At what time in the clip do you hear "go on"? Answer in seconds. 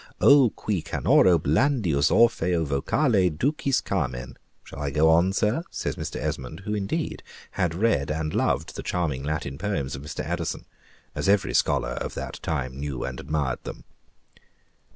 4.89-5.31